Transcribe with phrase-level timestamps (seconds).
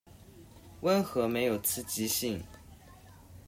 [0.81, 2.41] 溫和沒有刺激性